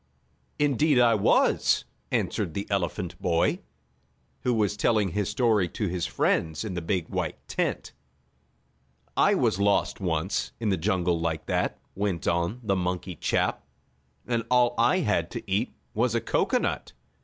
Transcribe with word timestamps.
"Indeed 0.57 0.97
I 0.97 1.13
was," 1.13 1.85
answered 2.09 2.55
the 2.55 2.65
elephant 2.71 3.21
boy, 3.21 3.59
who 4.39 4.51
was 4.51 4.75
telling 4.75 5.09
his 5.09 5.29
story 5.29 5.69
to 5.69 5.87
his 5.89 6.07
friends 6.07 6.65
in 6.65 6.73
the 6.73 6.81
big, 6.81 7.07
white 7.07 7.47
tent. 7.47 7.93
"I 9.15 9.35
was 9.35 9.59
lost 9.59 9.99
once, 10.01 10.53
in 10.59 10.69
the 10.69 10.75
jungle 10.77 11.19
like 11.19 11.45
that," 11.45 11.77
went 11.93 12.27
on 12.27 12.61
the 12.63 12.75
monkey 12.75 13.15
chap, 13.15 13.63
"and 14.25 14.43
all 14.49 14.73
I 14.75 15.01
had 15.01 15.29
to 15.33 15.47
eat 15.51 15.75
was 15.93 16.15
a 16.15 16.19
cocoanut. 16.19 16.93